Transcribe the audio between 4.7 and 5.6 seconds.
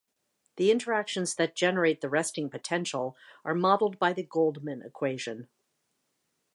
equation.